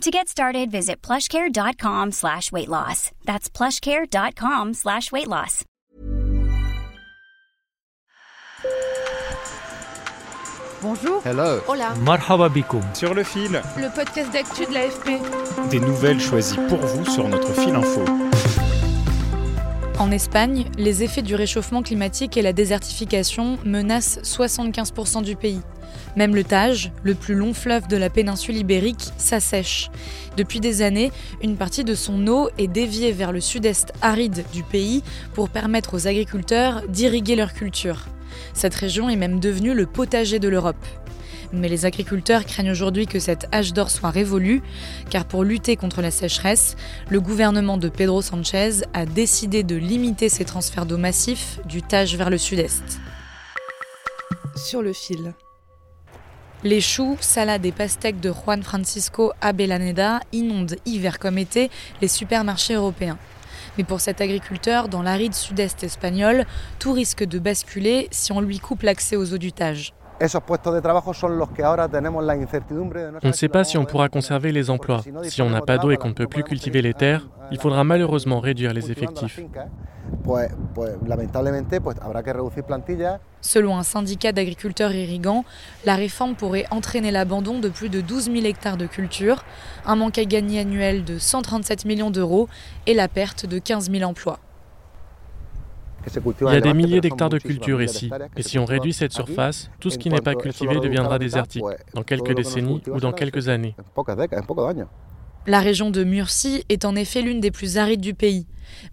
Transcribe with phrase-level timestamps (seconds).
[0.00, 3.10] To get started, visit plushcare.com slash weight loss.
[3.24, 5.64] That's plushcare.com slash weight loss.
[10.82, 11.22] Bonjour.
[11.24, 11.60] Hello.
[11.66, 11.94] Hola.
[12.04, 12.82] Marhaba bikoum.
[12.92, 13.62] Sur le fil.
[13.78, 15.70] Le podcast d'actu de l'AFP.
[15.70, 18.04] Des nouvelles choisies pour vous sur notre fil info.
[19.98, 25.60] En Espagne, les effets du réchauffement climatique et la désertification menacent 75% du pays.
[26.16, 29.90] Même le Tage, le plus long fleuve de la péninsule ibérique, s'assèche.
[30.36, 31.12] Depuis des années,
[31.42, 35.94] une partie de son eau est déviée vers le sud-est aride du pays pour permettre
[35.94, 38.06] aux agriculteurs d'irriguer leur culture.
[38.52, 40.84] Cette région est même devenue le potager de l'Europe.
[41.54, 44.60] Mais les agriculteurs craignent aujourd'hui que cette âge d'or soit révolue,
[45.08, 46.74] car pour lutter contre la sécheresse,
[47.08, 52.16] le gouvernement de Pedro Sanchez a décidé de limiter ces transferts d'eau massifs du Tage
[52.16, 52.98] vers le sud-est.
[54.56, 55.32] Sur le fil.
[56.64, 62.74] Les choux, salades et pastèques de Juan Francisco Abelaneda inondent hiver comme été les supermarchés
[62.74, 63.18] européens.
[63.78, 66.46] Mais pour cet agriculteur, dans l'aride sud-est espagnol,
[66.80, 69.92] tout risque de basculer si on lui coupe l'accès aux eaux du Tage.
[73.22, 75.02] On ne sait pas si on pourra conserver les emplois.
[75.24, 77.84] Si on n'a pas d'eau et qu'on ne peut plus cultiver les terres, il faudra
[77.84, 79.40] malheureusement réduire les effectifs.
[83.40, 85.44] Selon un syndicat d'agriculteurs irrigants,
[85.84, 89.44] la réforme pourrait entraîner l'abandon de plus de 12 000 hectares de culture,
[89.86, 92.48] un manque à gagner annuel de 137 millions d'euros
[92.86, 94.38] et la perte de 15 000 emplois.
[96.40, 99.70] Il y a des milliers d'hectares de culture ici, et si on réduit cette surface,
[99.80, 103.74] tout ce qui n'est pas cultivé deviendra désertique, dans quelques décennies ou dans quelques années.
[105.46, 108.46] La région de Murcie est en effet l'une des plus arides du pays,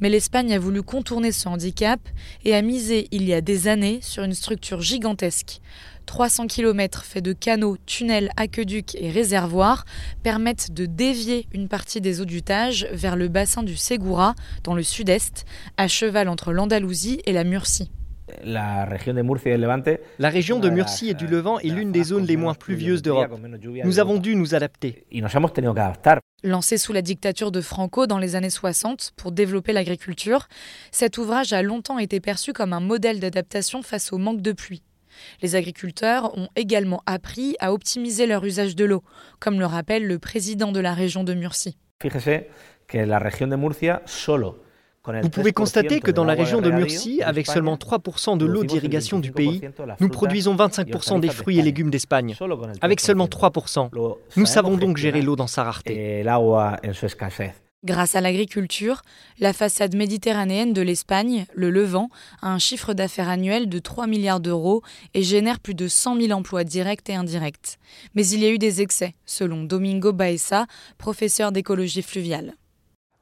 [0.00, 2.00] mais l'Espagne a voulu contourner ce handicap
[2.42, 5.60] et a misé il y a des années sur une structure gigantesque.
[6.06, 9.84] 300 km faits de canaux, tunnels, aqueducs et réservoirs
[10.22, 14.34] permettent de dévier une partie des eaux du Tage vers le bassin du Segura,
[14.64, 15.44] dans le sud-est,
[15.76, 17.90] à cheval entre l'Andalousie et la Murcie.
[20.18, 23.30] La région de Murcie et du Levant est l'une des zones les moins pluvieuses d'Europe.
[23.84, 25.04] Nous avons dû nous adapter.
[26.44, 30.48] Lancé sous la dictature de Franco dans les années 60 pour développer l'agriculture,
[30.92, 34.82] cet ouvrage a longtemps été perçu comme un modèle d'adaptation face au manque de pluie.
[35.42, 39.02] Les agriculteurs ont également appris à optimiser leur usage de l'eau,
[39.40, 41.76] comme le rappelle le président de la région de Murcie.
[45.22, 49.18] Vous pouvez constater que dans la région de Murcie, avec seulement 3% de l'eau d'irrigation
[49.18, 49.60] du pays,
[50.00, 52.34] nous produisons 25% des fruits et légumes d'Espagne.
[52.80, 53.90] Avec seulement 3%.
[54.36, 56.24] Nous savons donc gérer l'eau dans sa rareté.
[57.84, 59.02] Grâce à l'agriculture,
[59.38, 62.10] la façade méditerranéenne de l'Espagne, le Levant,
[62.42, 64.82] a un chiffre d'affaires annuel de 3 milliards d'euros
[65.14, 67.78] et génère plus de 100 000 emplois directs et indirects.
[68.16, 70.66] Mais il y a eu des excès, selon Domingo Baeza,
[70.98, 72.54] professeur d'écologie fluviale.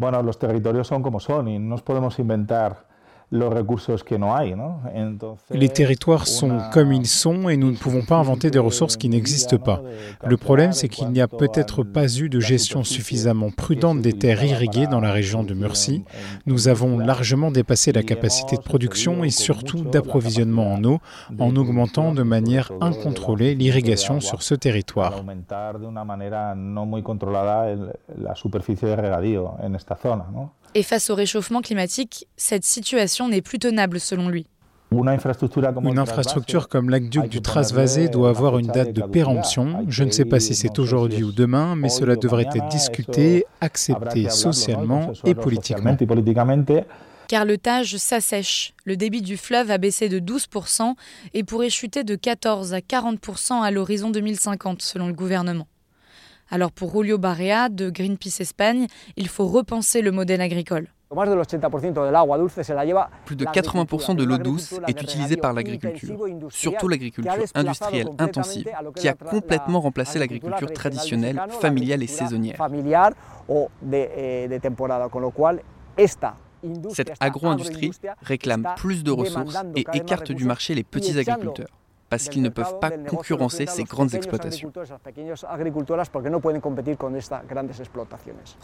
[0.00, 2.86] Bueno, los territorios son como son y no nos podemos inventar
[5.52, 9.08] Les territoires sont comme ils sont et nous ne pouvons pas inventer des ressources qui
[9.08, 9.82] n'existent pas.
[10.26, 14.42] Le problème, c'est qu'il n'y a peut-être pas eu de gestion suffisamment prudente des terres
[14.42, 16.04] irriguées dans la région de Murcie.
[16.46, 20.98] Nous avons largement dépassé la capacité de production et surtout d'approvisionnement en eau
[21.38, 25.22] en augmentant de manière incontrôlée l'irrigation sur ce territoire.
[30.74, 34.46] Et face au réchauffement climatique, cette situation n'est plus tenable selon lui.
[34.92, 35.08] Une
[35.98, 39.84] infrastructure comme l'aqueduc du Trasvasé doit avoir une date de péremption.
[39.88, 44.28] Je ne sais pas si c'est aujourd'hui ou demain, mais cela devrait être discuté, accepté
[44.30, 45.96] socialement et politiquement.
[47.28, 48.74] Car le Tage s'assèche.
[48.84, 50.94] Le débit du fleuve a baissé de 12%
[51.34, 55.68] et pourrait chuter de 14 à 40% à l'horizon 2050, selon le gouvernement.
[56.52, 60.88] Alors pour Julio Barrea de Greenpeace Espagne, il faut repenser le modèle agricole.
[61.10, 61.30] Plus
[63.36, 66.16] de 80% de l'eau douce est utilisée par l'agriculture,
[66.50, 72.58] surtout l'agriculture industrielle intensive, qui a complètement remplacé l'agriculture traditionnelle, familiale et saisonnière.
[76.90, 77.92] Cette agro-industrie
[78.22, 81.79] réclame plus de ressources et écarte du marché les petits agriculteurs
[82.10, 84.72] parce qu'ils ne peuvent pas concurrencer ces grandes exploitations.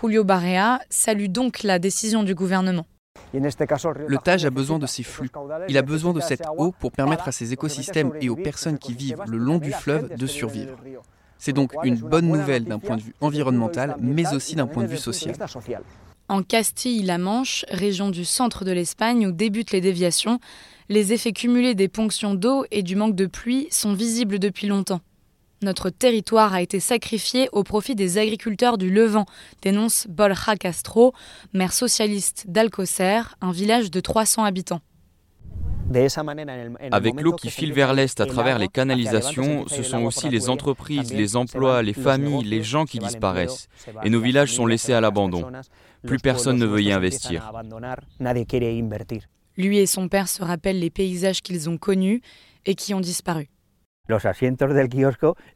[0.00, 2.86] Julio Barrea salue donc la décision du gouvernement.
[3.32, 5.30] Le Tage a besoin de ces flux.
[5.68, 8.94] Il a besoin de cette eau pour permettre à ses écosystèmes et aux personnes qui
[8.94, 10.76] vivent le long du fleuve de survivre.
[11.38, 14.88] C'est donc une bonne nouvelle d'un point de vue environnemental, mais aussi d'un point de
[14.88, 15.34] vue social.
[16.30, 20.38] En Castille-La Manche, région du centre de l'Espagne où débutent les déviations,
[20.88, 25.00] les effets cumulés des ponctions d'eau et du manque de pluie sont visibles depuis longtemps.
[25.60, 29.26] Notre territoire a été sacrifié au profit des agriculteurs du Levant,
[29.62, 31.14] dénonce Borja Castro,
[31.52, 34.82] maire socialiste d'Alcocer, un village de 300 habitants.
[36.92, 41.12] Avec l'eau qui file vers l'est à travers les canalisations, ce sont aussi les entreprises,
[41.12, 43.68] les emplois, les familles, les gens qui disparaissent.
[44.04, 45.50] Et nos villages sont laissés à l'abandon.
[46.06, 47.50] Plus personne ne veut y investir.
[49.56, 52.22] Lui et son père se rappellent les paysages qu'ils ont connus
[52.66, 53.48] et qui ont disparu.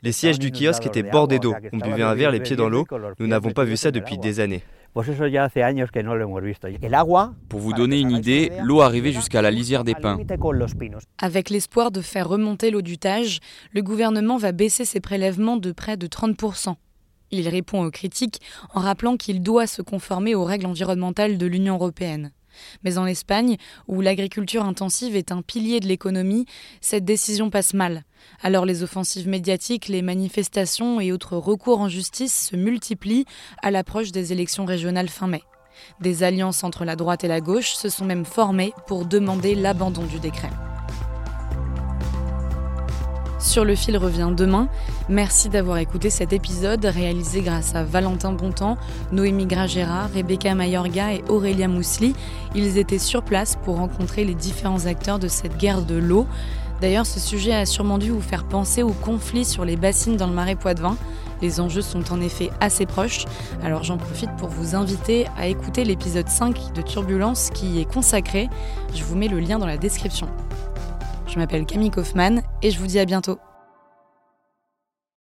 [0.02, 1.54] Les sièges du kiosque étaient bordés d'eau.
[1.72, 2.86] On buvait un verre les pieds dans l'eau.
[3.18, 4.62] Nous n'avons pas vu ça depuis des années.
[7.48, 10.18] Pour vous donner une idée, l'eau arrivait jusqu'à la lisière des pins.
[11.18, 13.40] Avec l'espoir de faire remonter l'eau du Tage,
[13.72, 16.76] le gouvernement va baisser ses prélèvements de près de 30%.
[17.32, 18.40] Il répond aux critiques
[18.72, 22.30] en rappelant qu'il doit se conformer aux règles environnementales de l'Union européenne.
[22.82, 23.56] Mais en Espagne,
[23.88, 26.46] où l'agriculture intensive est un pilier de l'économie,
[26.80, 28.04] cette décision passe mal.
[28.42, 33.26] Alors les offensives médiatiques, les manifestations et autres recours en justice se multiplient
[33.62, 35.42] à l'approche des élections régionales fin mai.
[36.00, 40.04] Des alliances entre la droite et la gauche se sont même formées pour demander l'abandon
[40.04, 40.50] du décret.
[43.44, 44.68] Sur le fil revient demain.
[45.10, 48.78] Merci d'avoir écouté cet épisode réalisé grâce à Valentin Bontemps,
[49.12, 52.14] Noémie Gragera, Rebecca Mayorga et Aurélia Mousli.
[52.54, 56.26] Ils étaient sur place pour rencontrer les différents acteurs de cette guerre de l'eau.
[56.80, 60.26] D'ailleurs, ce sujet a sûrement dû vous faire penser au conflit sur les bassines dans
[60.26, 60.96] le marais Poitevin.
[61.42, 63.26] Les enjeux sont en effet assez proches,
[63.62, 68.48] alors j'en profite pour vous inviter à écouter l'épisode 5 de Turbulence qui est consacré.
[68.94, 70.28] Je vous mets le lien dans la description.
[71.26, 73.38] Je m'appelle Camille Kaufmann et je vous dis à bientôt.